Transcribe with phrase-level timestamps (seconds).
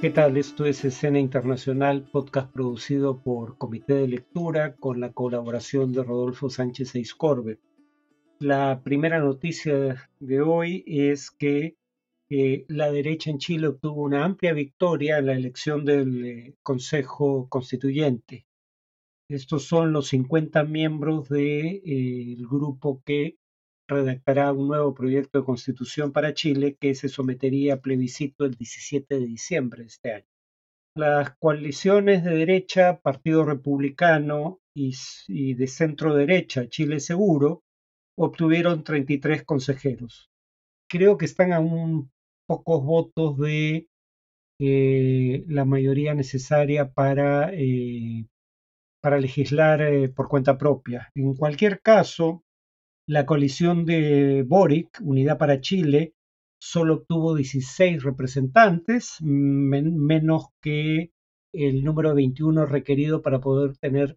[0.00, 0.38] ¿Qué tal?
[0.38, 6.48] Esto es Escena Internacional, podcast producido por Comité de Lectura con la colaboración de Rodolfo
[6.48, 7.58] Sánchez Eiscorbe.
[8.38, 11.76] La primera noticia de hoy es que
[12.30, 17.50] eh, la derecha en Chile obtuvo una amplia victoria en la elección del eh, Consejo
[17.50, 18.46] Constituyente.
[19.28, 23.36] Estos son los 50 miembros del de, eh, grupo que
[23.90, 29.18] redactará un nuevo proyecto de constitución para Chile que se sometería a plebiscito el 17
[29.18, 30.26] de diciembre de este año.
[30.96, 37.62] Las coaliciones de derecha, Partido Republicano y, de centro derecha, Chile Seguro,
[38.18, 40.30] obtuvieron 33 consejeros.
[40.88, 42.10] Creo que están a un
[42.46, 43.88] pocos votos de
[44.58, 48.26] eh, la mayoría necesaria para, eh,
[49.00, 51.10] para legislar eh, por cuenta propia.
[51.14, 52.42] En cualquier caso,
[53.10, 56.14] la coalición de Boric, Unidad para Chile,
[56.60, 61.10] solo obtuvo 16 representantes, menos que
[61.52, 64.16] el número 21 requerido para poder tener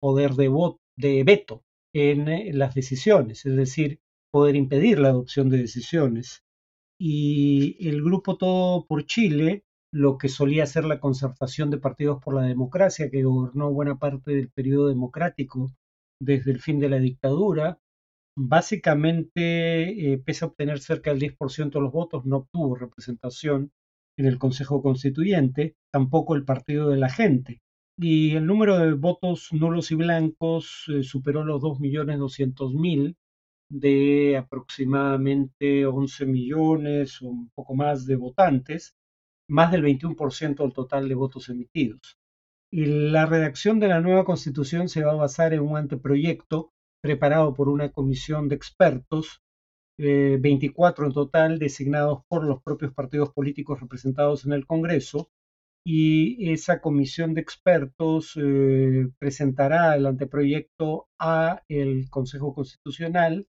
[0.00, 6.42] poder de, veto en las decisiones, es decir, poder impedir la adopción de decisiones.
[6.98, 12.34] Y el grupo Todo por Chile, lo que solía ser la concertación de partidos por
[12.34, 15.70] la democracia, que gobernó buena parte del periodo democrático
[16.20, 17.78] desde el fin de la dictadura,
[18.36, 23.72] básicamente, eh, pese a obtener cerca del 10% de los votos, no obtuvo representación
[24.16, 27.60] en el Consejo Constituyente, tampoco el Partido de la Gente.
[27.96, 33.16] Y el número de votos nulos y blancos eh, superó los 2.200.000
[33.70, 38.94] de aproximadamente 11 millones o un poco más de votantes,
[39.48, 42.18] más del 21% del total de votos emitidos.
[42.70, 47.70] La redacción de la nueva constitución se va a basar en un anteproyecto preparado por
[47.70, 49.42] una comisión de expertos,
[49.98, 55.30] 24 eh, en total, designados por los propios partidos políticos representados en el Congreso,
[55.82, 63.48] y esa comisión de expertos eh, presentará el anteproyecto a el Consejo Constitucional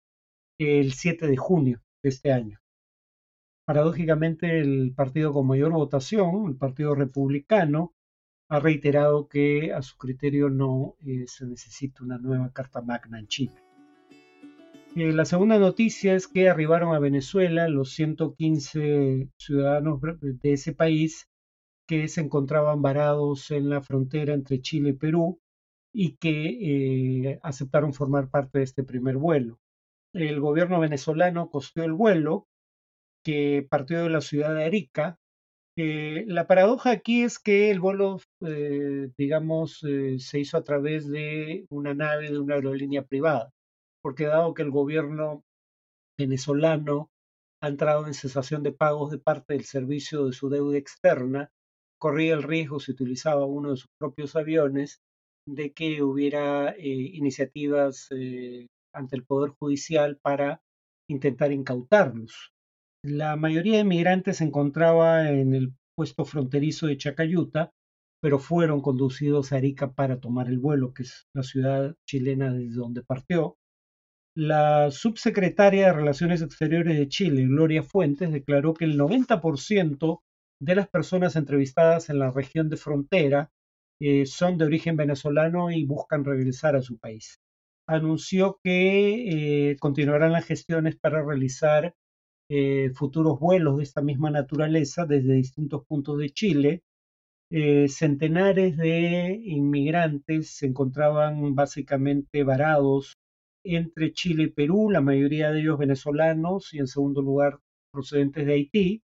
[0.59, 2.59] el 7 de junio de este año.
[3.65, 7.95] Paradójicamente, el partido con mayor votación, el Partido Republicano,
[8.49, 13.27] ha reiterado que a su criterio no eh, se necesita una nueva Carta Magna en
[13.27, 13.55] Chile.
[14.97, 21.29] Eh, la segunda noticia es que arribaron a Venezuela los 115 ciudadanos de ese país
[21.87, 25.41] que se encontraban varados en la frontera entre Chile y Perú
[25.93, 29.59] y que eh, aceptaron formar parte de este primer vuelo
[30.15, 32.47] el gobierno venezolano costeó el vuelo
[33.25, 35.19] que partió de la ciudad de Arica.
[35.77, 41.09] Eh, la paradoja aquí es que el vuelo, eh, digamos, eh, se hizo a través
[41.09, 43.51] de una nave de una aerolínea privada,
[44.01, 45.43] porque dado que el gobierno
[46.17, 47.11] venezolano
[47.61, 51.51] ha entrado en cesación de pagos de parte del servicio de su deuda externa,
[52.01, 55.01] corría el riesgo, si utilizaba uno de sus propios aviones,
[55.47, 58.09] de que hubiera iniciativas
[58.95, 60.63] ante el Poder Judicial para
[61.09, 62.54] intentar incautarlos.
[63.05, 67.71] La mayoría de migrantes se encontraba en el puesto fronterizo de Chacayuta,
[68.23, 72.77] pero fueron conducidos a Arica para tomar el vuelo, que es la ciudad chilena desde
[72.77, 73.59] donde partió.
[74.35, 80.23] La subsecretaria de Relaciones Exteriores de Chile, Gloria Fuentes, declaró que el 90%
[80.63, 83.51] de las personas entrevistadas en la región de frontera
[84.01, 87.39] eh, son de origen venezolano y buscan regresar a su país
[87.87, 91.95] anunció que eh, continuarán las gestiones para realizar
[92.49, 96.83] eh, futuros vuelos de esta misma naturaleza desde distintos puntos de Chile.
[97.51, 103.17] Eh, centenares de inmigrantes se encontraban básicamente varados
[103.65, 107.61] entre Chile y Perú, la mayoría de ellos venezolanos y en segundo lugar
[107.93, 109.03] procedentes de Haití,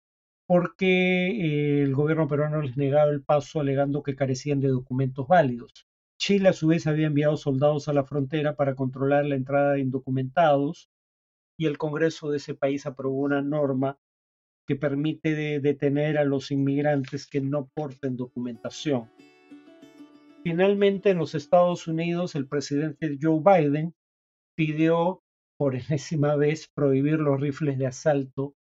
[0.45, 5.87] porque el gobierno peruano les negaba el paso alegando que carecían de documentos válidos.
[6.19, 9.81] Chile a su vez había enviado soldados a la frontera para controlar la entrada de
[9.81, 10.89] indocumentados
[11.57, 13.97] y el Congreso de ese país aprobó una norma
[14.67, 19.09] que permite detener a los inmigrantes que no porten documentación.
[20.43, 23.93] Finalmente, en los Estados Unidos, el presidente Joe Biden
[24.55, 25.21] pidió
[25.57, 28.55] por enésima vez prohibir los rifles de asalto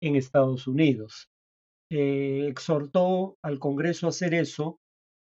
[0.00, 1.30] en Estados Unidos.
[1.90, 4.80] Eh, exhortó al Congreso a hacer eso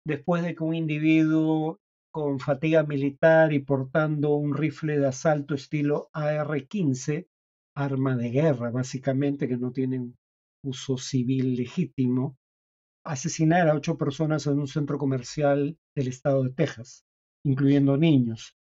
[0.04, 1.78] después de que un individuo
[2.10, 7.28] con fatiga militar y portando un rifle de asalto estilo AR-15,
[7.75, 10.12] arma de guerra básicamente que no tiene
[10.62, 12.37] uso civil legítimo,
[13.05, 17.05] asesinara a ocho personas en un centro comercial del estado de Texas,
[17.44, 18.56] incluyendo niños.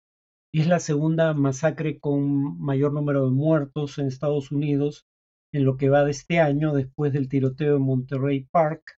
[0.52, 5.06] Es la segunda masacre con mayor número de muertos en Estados Unidos
[5.52, 8.97] en lo que va de este año después del tiroteo en Monterey Park,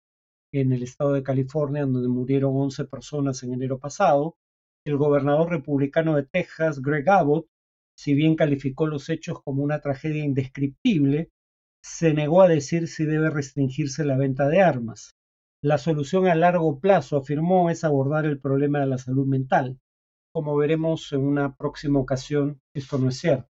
[0.52, 4.36] en el estado de California, donde murieron 11 personas en enero pasado.
[4.84, 7.46] El gobernador republicano de Texas, Greg Abbott,
[7.96, 11.30] si bien calificó los hechos como una tragedia indescriptible,
[11.82, 15.14] se negó a decir si debe restringirse la venta de armas.
[15.62, 19.78] La solución a largo plazo, afirmó, es abordar el problema de la salud mental.
[20.32, 23.48] Como veremos en una próxima ocasión, esto no es cierto.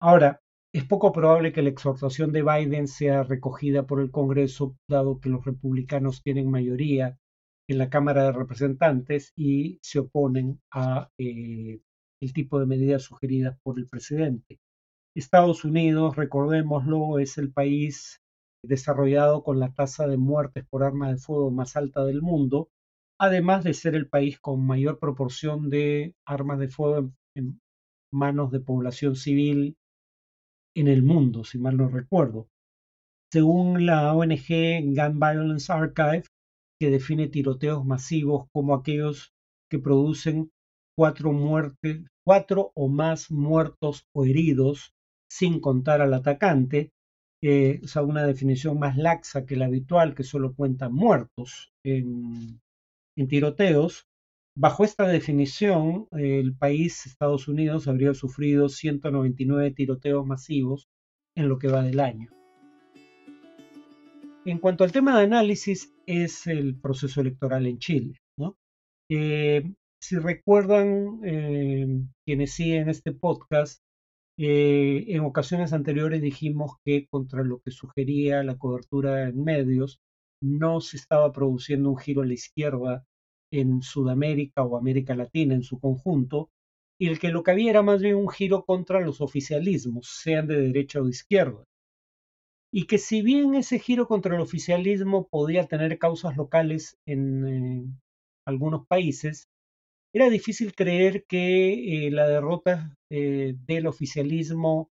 [0.00, 0.40] Ahora,
[0.72, 5.30] es poco probable que la exhortación de Biden sea recogida por el Congreso, dado que
[5.30, 7.18] los republicanos tienen mayoría
[7.68, 11.80] en la Cámara de Representantes y se oponen a eh,
[12.20, 14.58] el tipo de medidas sugeridas por el presidente.
[15.16, 18.20] Estados Unidos, recordémoslo, es el país
[18.64, 22.68] desarrollado con la tasa de muertes por arma de fuego más alta del mundo,
[23.18, 27.60] además de ser el país con mayor proporción de armas de fuego en
[28.12, 29.76] manos de población civil
[30.80, 32.48] en el mundo, si mal no recuerdo.
[33.32, 34.48] Según la ONG
[34.94, 36.24] Gun Violence Archive,
[36.80, 39.32] que define tiroteos masivos como aquellos
[39.70, 40.50] que producen
[40.96, 44.92] cuatro muertes, cuatro o más muertos o heridos,
[45.30, 46.90] sin contar al atacante,
[47.42, 52.60] eh, una definición más laxa que la habitual, que solo cuenta muertos en
[53.28, 54.07] tiroteos,
[54.60, 60.88] Bajo esta definición, el país, Estados Unidos, habría sufrido 199 tiroteos masivos
[61.36, 62.28] en lo que va del año.
[64.44, 68.18] En cuanto al tema de análisis, es el proceso electoral en Chile.
[69.08, 69.62] Eh,
[70.02, 71.86] si recuerdan, eh,
[72.26, 73.80] quienes siguen este podcast,
[74.40, 80.00] eh, en ocasiones anteriores dijimos que contra lo que sugería la cobertura en medios,
[80.42, 83.04] no se estaba produciendo un giro a la izquierda
[83.50, 86.50] en Sudamérica o América Latina en su conjunto,
[87.00, 90.46] y el que lo que había era más bien un giro contra los oficialismos, sean
[90.48, 91.64] de derecha o de izquierda.
[92.72, 97.84] Y que si bien ese giro contra el oficialismo podía tener causas locales en eh,
[98.46, 99.48] algunos países,
[100.12, 104.90] era difícil creer que eh, la derrota eh, del oficialismo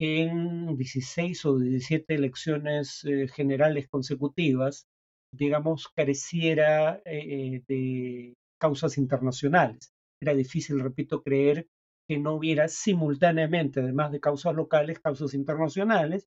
[0.00, 3.04] en 16 o 17 elecciones
[3.34, 4.86] generales consecutivas
[5.32, 9.92] digamos, careciera eh, de causas internacionales.
[10.20, 11.66] Era difícil, repito, creer
[12.08, 16.26] que no hubiera simultáneamente, además de causas locales, causas internacionales,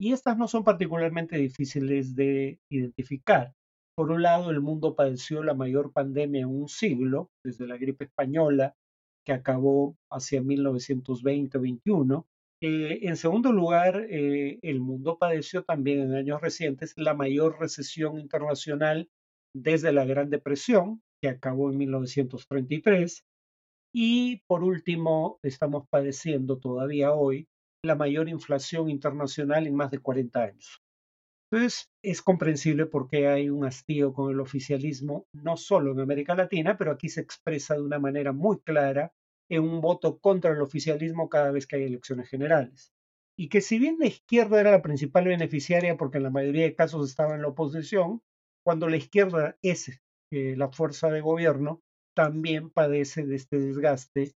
[0.00, 3.52] y estas no son particularmente difíciles de identificar.
[3.94, 8.06] Por un lado, el mundo padeció la mayor pandemia en un siglo, desde la gripe
[8.06, 8.74] española,
[9.24, 12.24] que acabó hacia 1920-21,
[12.64, 18.20] eh, en segundo lugar, eh, el mundo padeció también en años recientes la mayor recesión
[18.20, 19.10] internacional
[19.52, 23.24] desde la Gran Depresión, que acabó en 1933.
[23.92, 27.48] Y por último, estamos padeciendo todavía hoy
[27.84, 30.80] la mayor inflación internacional en más de 40 años.
[31.50, 36.36] Entonces, es comprensible por qué hay un hastío con el oficialismo, no solo en América
[36.36, 39.12] Latina, pero aquí se expresa de una manera muy clara
[39.52, 42.90] en un voto contra el oficialismo cada vez que hay elecciones generales.
[43.38, 46.74] Y que si bien la izquierda era la principal beneficiaria porque en la mayoría de
[46.74, 48.22] casos estaba en la oposición,
[48.64, 50.00] cuando la izquierda es
[50.32, 51.82] eh, la fuerza de gobierno,
[52.16, 54.32] también padece de este desgaste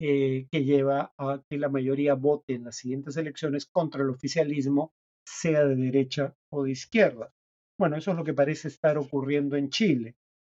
[0.00, 4.92] eh, que lleva a que la mayoría vote en las siguientes elecciones contra el oficialismo,
[5.26, 7.32] sea de derecha o de izquierda.
[7.78, 10.16] Bueno, eso es lo que parece estar ocurriendo en Chile.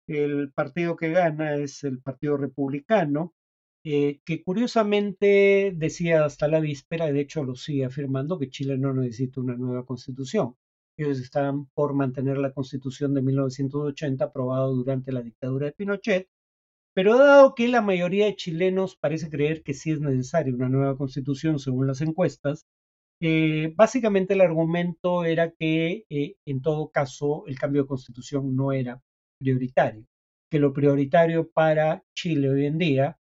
[0.09, 3.35] El partido que gana es el Partido Republicano,
[3.85, 8.93] eh, que curiosamente decía hasta la víspera, de hecho lo sigue afirmando, que Chile no
[8.93, 10.57] necesita una nueva constitución.
[10.99, 16.29] Ellos están por mantener la constitución de 1980 aprobada durante la dictadura de Pinochet,
[16.95, 20.97] pero dado que la mayoría de chilenos parece creer que sí es necesaria una nueva
[20.97, 22.67] constitución según las encuestas,
[23.23, 28.73] eh, básicamente el argumento era que eh, en todo caso el cambio de constitución no
[28.73, 29.01] era
[29.39, 30.07] prioritario,
[30.51, 33.19] que lo prioritario para Chile hoy en día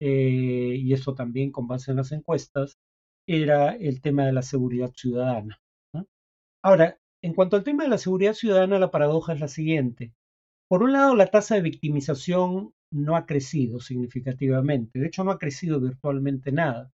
[0.00, 2.78] eh, y eso también con base en las encuestas,
[3.26, 5.60] era el tema de la seguridad ciudadana.
[6.62, 10.12] Ahora, en cuanto al tema de la seguridad ciudadana, la paradoja es la siguiente.
[10.68, 15.38] Por un lado, la tasa de victimización no ha crecido significativamente, de hecho no ha
[15.38, 16.90] crecido virtualmente nada.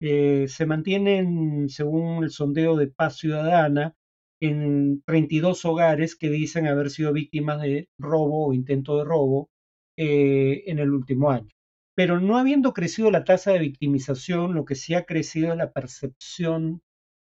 [0.00, 3.94] Eh, se mantienen, según el sondeo de paz ciudadana,
[4.40, 9.48] en 32 hogares que dicen haber sido víctimas de robo o intento de robo
[9.96, 11.48] eh, en el último año.
[11.96, 15.72] Pero no habiendo crecido la tasa de victimización, lo que sí ha crecido es la
[15.72, 16.82] percepción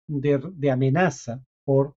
[0.08, 1.94] de, amenaza por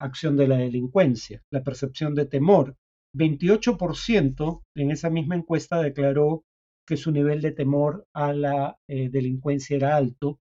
[0.00, 2.76] acción de la delincuencia, la percepción de temor.
[3.14, 6.44] 28% en esa misma encuesta declaró
[6.86, 10.40] que su nivel de temor a la eh, delincuencia era alto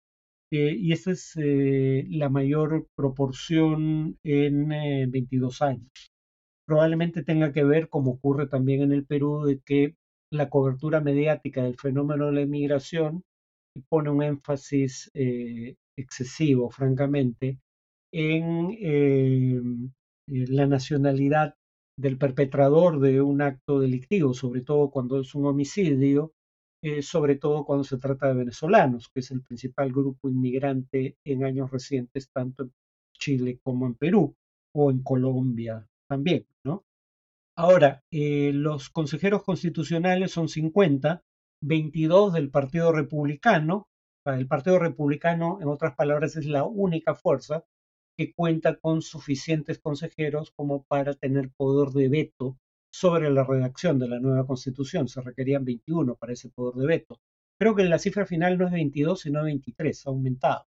[0.53, 4.69] eh, y esta es eh, la mayor proporción en
[5.11, 6.13] 22 años.
[6.67, 9.97] Probablemente tenga que ver, como ocurre también en el Perú, de que
[10.37, 13.23] la cobertura mediática del fenómeno de la inmigración
[13.88, 15.11] pone un énfasis
[15.97, 17.59] excesivo, francamente,
[18.12, 19.93] en
[20.28, 21.55] la nacionalidad
[21.99, 26.33] del perpetrador de un acto delictivo, sobre todo cuando es un homicidio,
[26.83, 31.45] eh, sobre todo cuando se trata de venezolanos, que es el principal grupo inmigrante en
[31.45, 32.73] años recientes, tanto en
[33.19, 34.35] Chile como en Perú,
[34.75, 36.85] o en Colombia también, ¿no?
[37.59, 41.23] Ahora, eh, los consejeros constitucionales son 50,
[41.63, 43.89] 22 del Partido Republicano.
[44.27, 47.65] El Partido Republicano, en otras palabras, es la única fuerza
[48.19, 52.59] que cuenta con suficientes consejeros como para tener poder de veto
[52.93, 55.09] sobre la redacción de la nueva constitución.
[55.09, 57.21] Se requerían 21 para ese poder de veto.
[57.59, 60.67] Creo que la cifra final no es 22, sino 23, ha aumentado.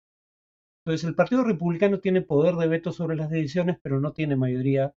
[0.85, 4.95] Entonces, el Partido Republicano tiene poder de veto sobre las decisiones, pero no tiene mayoría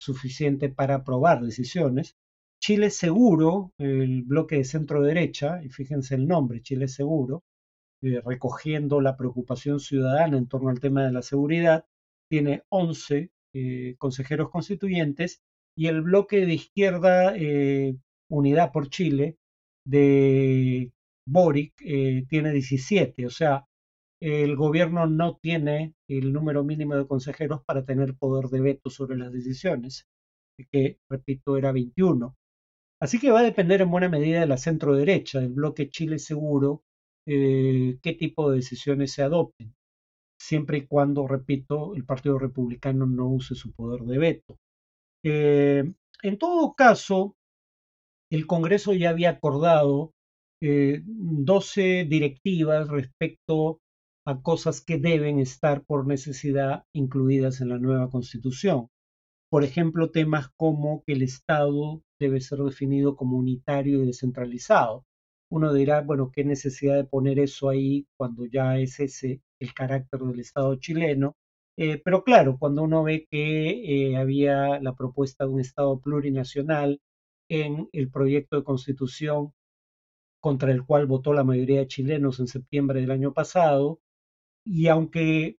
[0.00, 2.16] suficiente para aprobar decisiones.
[2.60, 7.44] Chile Seguro, el bloque de centro derecha, y fíjense el nombre, Chile Seguro,
[8.02, 11.84] eh, recogiendo la preocupación ciudadana en torno al tema de la seguridad,
[12.30, 15.42] tiene 11 eh, consejeros constituyentes
[15.76, 17.96] y el bloque de izquierda eh,
[18.28, 19.38] Unidad por Chile
[19.84, 20.92] de
[21.26, 21.74] Boric
[22.28, 23.66] tiene 17, o sea,
[24.20, 29.16] el gobierno no tiene el número mínimo de consejeros para tener poder de veto sobre
[29.16, 30.06] las decisiones,
[30.70, 32.36] que, repito, era 21.
[33.00, 36.18] Así que va a depender en buena medida de la centro derecha, del bloque Chile
[36.18, 36.82] Seguro,
[37.26, 39.74] eh, qué tipo de decisiones se adopten,
[40.38, 44.58] siempre y cuando, repito, el Partido Republicano no use su poder de veto.
[45.24, 45.84] Eh,
[46.22, 47.36] en todo caso,
[48.30, 50.12] el Congreso ya había acordado
[50.60, 53.80] 12 eh, directivas respecto
[54.30, 58.88] a cosas que deben estar por necesidad incluidas en la nueva Constitución.
[59.50, 65.04] Por ejemplo, temas como que el Estado debe ser definido como unitario y descentralizado,
[65.50, 70.20] uno dirá, bueno, qué necesidad de poner eso ahí cuando ya es ese el carácter
[70.20, 71.36] del Estado chileno.
[71.76, 77.00] Eh, pero claro, cuando uno ve que eh, había la propuesta de un Estado plurinacional
[77.48, 79.52] en el proyecto de constitución
[80.40, 84.00] contra el cual votó la mayoría de chilenos en septiembre del año pasado,
[84.70, 85.58] y aunque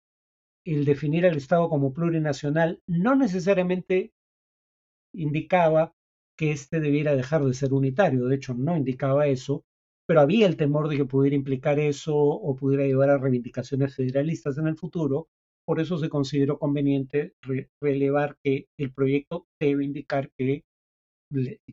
[0.65, 4.13] el definir al Estado como plurinacional no necesariamente
[5.13, 5.93] indicaba
[6.39, 9.65] que éste debiera dejar de ser unitario, de hecho no indicaba eso,
[10.07, 14.59] pero había el temor de que pudiera implicar eso o pudiera llevar a reivindicaciones federalistas
[14.59, 15.29] en el futuro.
[15.67, 17.35] Por eso se consideró conveniente
[17.81, 20.63] relevar que el proyecto debe indicar que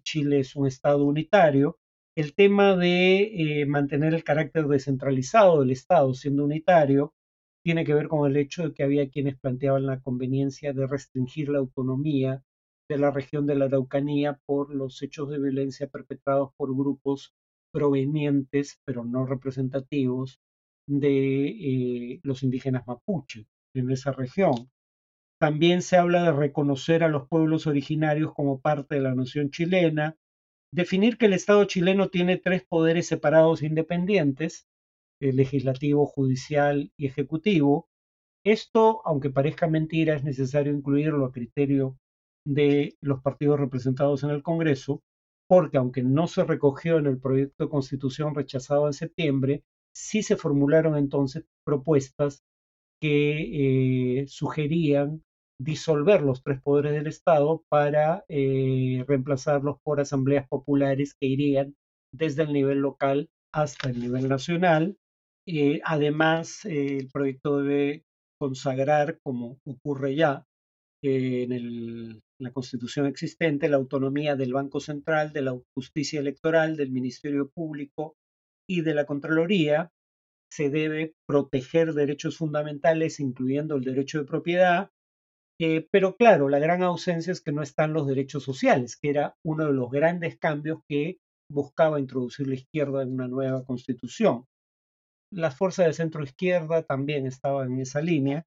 [0.02, 1.78] Chile es un Estado unitario.
[2.16, 7.14] El tema de eh, mantener el carácter descentralizado del Estado siendo unitario
[7.68, 11.50] tiene que ver con el hecho de que había quienes planteaban la conveniencia de restringir
[11.50, 12.42] la autonomía
[12.90, 17.36] de la región de la Araucanía por los hechos de violencia perpetrados por grupos
[17.74, 20.40] provenientes, pero no representativos,
[20.88, 24.72] de eh, los indígenas mapuche en esa región.
[25.38, 30.16] También se habla de reconocer a los pueblos originarios como parte de la nación chilena,
[30.74, 34.70] definir que el Estado chileno tiene tres poderes separados e independientes,
[35.20, 37.88] el legislativo, judicial y ejecutivo.
[38.46, 41.98] Esto, aunque parezca mentira, es necesario incluirlo a criterio
[42.46, 45.02] de los partidos representados en el Congreso,
[45.50, 50.38] porque aunque no se recogió en el proyecto de constitución rechazado en septiembre, sí se
[50.38, 52.44] formularon entonces propuestas
[53.02, 55.24] que eh, sugerían
[55.60, 61.76] disolver los tres poderes del Estado para eh, reemplazarlos por asambleas populares que irían
[62.14, 64.98] desde el nivel local hasta el nivel nacional.
[65.50, 68.04] Eh, además, el proyecto debe
[68.38, 70.44] consagrar, como ocurre ya,
[71.02, 77.50] en la constitución existente la autonomía del Banco Central, de la justicia electoral, del Ministerio
[77.50, 78.16] Público
[78.70, 79.90] y de la Contraloría.
[80.52, 84.90] Se debe proteger derechos fundamentales, incluyendo el derecho de propiedad.
[85.62, 89.36] Eh, pero claro, la gran ausencia es que no están los derechos sociales, que era
[89.46, 91.18] uno de los grandes cambios que
[91.50, 94.46] buscaba introducir la izquierda en una nueva constitución.
[95.32, 98.46] Las fuerzas de centro izquierda también estaban en esa línea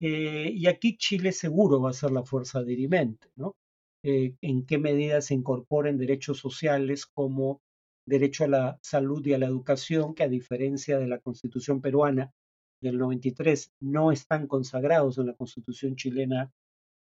[0.00, 3.56] eh, y aquí Chile seguro va a ser la fuerza dirimente, ¿no?
[4.02, 7.60] Eh, en qué medida se incorporen derechos sociales como
[8.06, 12.32] derecho a la salud y a la educación, que a diferencia de la constitución peruana
[12.80, 16.52] del 93, no están consagrados en la constitución chilena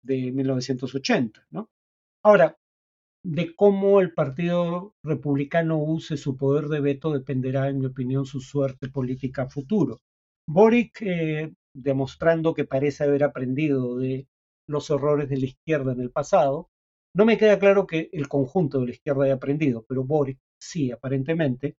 [0.02, 1.70] de 1980, ¿no?
[2.24, 2.58] Ahora,
[3.30, 8.40] de cómo el Partido Republicano use su poder de veto dependerá, en mi opinión, su
[8.40, 10.00] suerte política futuro.
[10.48, 14.30] Boric, eh, demostrando que parece haber aprendido de
[14.70, 16.70] los errores de la izquierda en el pasado,
[17.14, 20.92] no me queda claro que el conjunto de la izquierda haya aprendido, pero Boric sí,
[20.92, 21.76] aparentemente,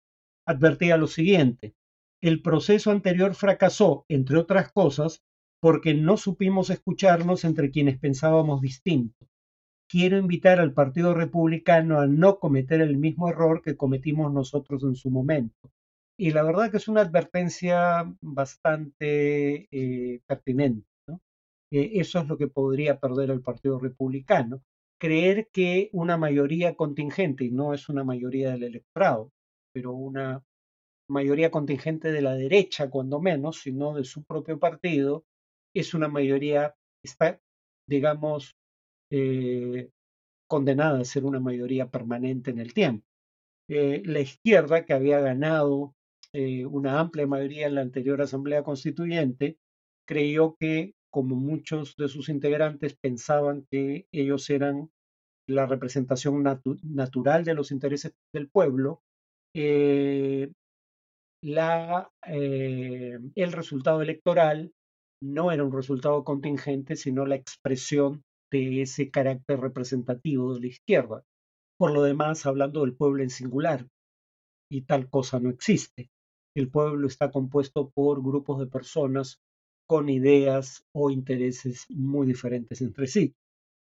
[0.46, 1.74] advertía lo siguiente.
[2.20, 5.22] El proceso anterior fracasó, entre otras cosas,
[5.62, 9.26] porque no supimos escucharnos entre quienes pensábamos distinto.
[9.90, 14.94] Quiero invitar al Partido Republicano a no cometer el mismo error que cometimos nosotros en
[14.94, 15.70] su momento.
[16.18, 20.86] Y la verdad que es una advertencia bastante eh, pertinente.
[21.70, 24.62] Eh, eso es lo que podría perder el Partido Republicano.
[25.00, 29.30] Creer que una mayoría contingente, y no es una mayoría del electorado,
[29.72, 30.42] pero una
[31.08, 35.24] mayoría contingente de la derecha, cuando menos, sino de su propio partido,
[35.74, 37.40] es una mayoría, está,
[37.86, 38.56] digamos,
[39.10, 39.90] eh,
[40.48, 43.06] condenada a ser una mayoría permanente en el tiempo.
[43.68, 45.94] Eh, la izquierda, que había ganado
[46.32, 49.58] eh, una amplia mayoría en la anterior Asamblea Constituyente,
[50.06, 54.90] creyó que, como muchos de sus integrantes pensaban que ellos eran
[55.46, 56.42] la representación
[56.82, 59.02] natural de los intereses del pueblo,
[61.42, 64.72] la, el resultado electoral
[65.22, 71.24] no era un resultado contingente, sino la expresión de ese carácter representativo de la izquierda.
[71.78, 73.86] Por lo demás, hablando del pueblo en singular,
[74.70, 76.10] y tal cosa no existe.
[76.54, 79.40] El pueblo está compuesto por grupos de personas
[79.86, 83.34] con ideas o intereses muy diferentes entre sí.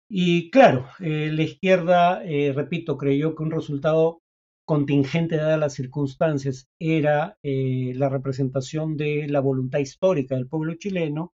[0.09, 4.21] Y claro, eh, la izquierda, eh, repito, creyó que un resultado
[4.65, 11.33] contingente dadas las circunstancias era eh, la representación de la voluntad histórica del pueblo chileno,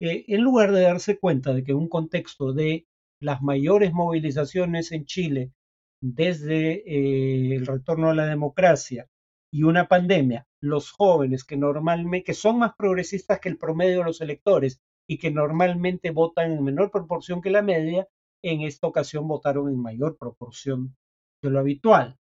[0.00, 2.86] eh, en lugar de darse cuenta de que en un contexto de
[3.20, 5.52] las mayores movilizaciones en Chile
[6.00, 9.08] desde eh, el retorno a la democracia
[9.50, 14.04] y una pandemia, los jóvenes que normalmente, que son más progresistas que el promedio de
[14.04, 18.08] los electores y que normalmente votan en menor proporción que la media,
[18.42, 20.96] en esta ocasión votaron en mayor proporción
[21.42, 22.18] de lo habitual.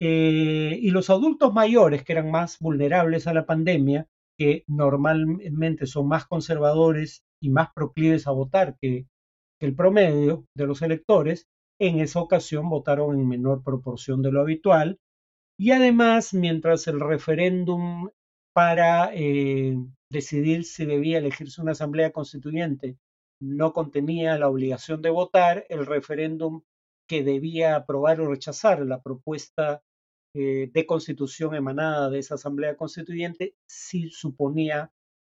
[0.00, 6.08] Eh, y los adultos mayores, que eran más vulnerables a la pandemia, que normalmente son
[6.08, 9.06] más conservadores y más proclives a votar que,
[9.60, 11.46] el promedio de los electores,
[11.78, 14.98] en esa ocasión votaron en menor proporción de lo habitual.
[15.56, 18.08] Y además, mientras el referéndum
[18.52, 19.76] para eh,
[20.10, 22.98] decidir si debía elegirse una asamblea constituyente
[23.40, 26.62] no contenía la obligación de votar, el referéndum
[27.08, 29.82] que debía aprobar o rechazar la propuesta
[30.34, 34.90] eh, de constitución emanada de esa Asamblea Constituyente sí suponía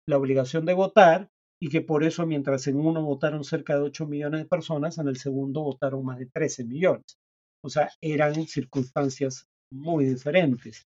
[0.08, 1.30] la obligación de votar
[1.60, 5.08] y que por eso mientras en uno votaron cerca de 8 millones de personas, en
[5.08, 7.18] el segundo votaron más de 13 millones.
[7.62, 10.86] O sea, eran circunstancias muy diferentes.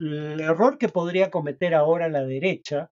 [0.00, 2.90] El error que podría cometer ahora la derecha,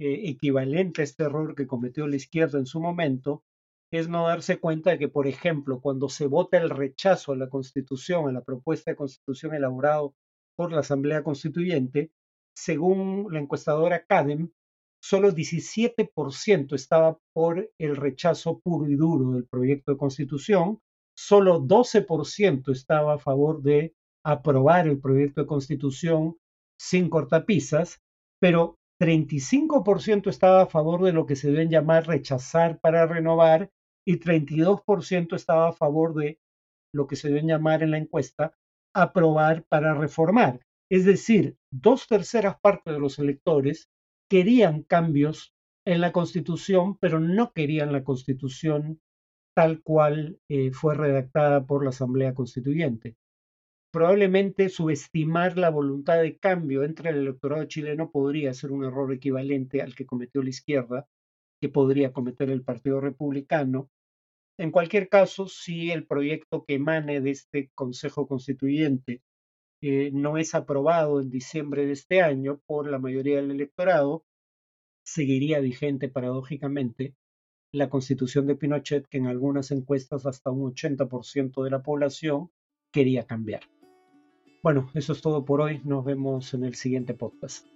[0.00, 3.42] eh, equivalente a este error que cometió la izquierda en su momento,
[3.94, 7.48] es no darse cuenta de que, por ejemplo, cuando se vota el rechazo a la
[7.48, 10.14] Constitución, a la propuesta de Constitución elaborado
[10.56, 12.10] por la Asamblea Constituyente,
[12.56, 14.50] según la encuestadora CADEM,
[15.02, 20.80] solo 17% estaba por el rechazo puro y duro del proyecto de Constitución,
[21.16, 26.36] solo 12% estaba a favor de aprobar el proyecto de Constitución
[26.78, 28.00] sin cortapisas,
[28.40, 33.70] pero 35% estaba a favor de lo que se deben llamar rechazar para renovar
[34.06, 36.38] y 32% estaba a favor de
[36.92, 38.54] lo que se debe llamar en la encuesta
[38.94, 40.60] aprobar para reformar.
[40.90, 43.90] Es decir, dos terceras partes de los electores
[44.30, 45.54] querían cambios
[45.86, 49.00] en la constitución, pero no querían la constitución
[49.54, 53.16] tal cual eh, fue redactada por la Asamblea Constituyente.
[53.92, 59.82] Probablemente subestimar la voluntad de cambio entre el electorado chileno podría ser un error equivalente
[59.82, 61.06] al que cometió la izquierda,
[61.60, 63.90] que podría cometer el Partido Republicano,
[64.56, 69.22] en cualquier caso, si el proyecto que emane de este Consejo Constituyente
[69.80, 74.24] eh, no es aprobado en diciembre de este año por la mayoría del electorado,
[75.04, 77.14] seguiría vigente paradójicamente
[77.72, 82.50] la constitución de Pinochet que en algunas encuestas hasta un 80% de la población
[82.92, 83.62] quería cambiar.
[84.62, 85.80] Bueno, eso es todo por hoy.
[85.84, 87.73] Nos vemos en el siguiente podcast.